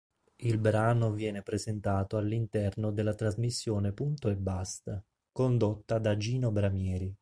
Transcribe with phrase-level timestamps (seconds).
[0.37, 4.99] Il brano viene presentato all'interno della trasmissione "Punto e Basta",
[5.31, 7.15] condotta da Gino Bramieri.